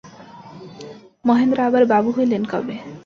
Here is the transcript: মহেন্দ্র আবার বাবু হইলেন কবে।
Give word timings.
মহেন্দ্র 1.25 1.59
আবার 1.67 1.83
বাবু 1.85 2.09
হইলেন 2.11 2.43
কবে। 2.45 2.75